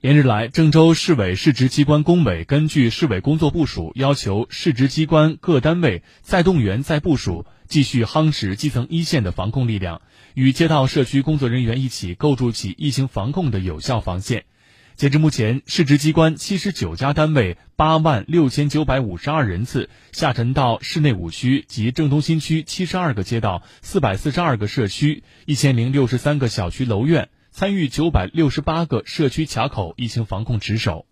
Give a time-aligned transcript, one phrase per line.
[0.00, 10.00] 连日来，郑州市委市直机关工委根据市委工作部署，要求市直机关各单位再动员、再部署，继续夯实基层一线的防控力量，
[10.32, 14.44] 与街道社区工作人员一起构筑起疫情防控的有效防线。
[14.96, 27.28] 截至目前，市直机关七十九家单位、八万六千九百五十二人次下沉到市内五区及郑东新区七十二个街道、四百四十二个社区、一千零六十三个小区楼院。
[27.52, 31.06] 参与九百六十八个社区卡口疫情防控值守。